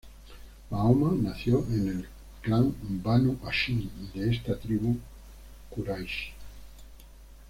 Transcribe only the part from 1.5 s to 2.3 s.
en el